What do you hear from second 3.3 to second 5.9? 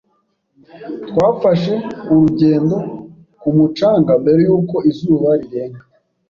ku mucanga mbere yuko izuba rirenga.